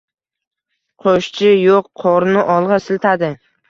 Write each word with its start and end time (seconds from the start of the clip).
Qo‘shchi 1.05 1.53
yo‘q 1.59 1.87
qorinni 2.07 2.49
olg‘a 2.59 2.85
siltadi. 2.91 3.37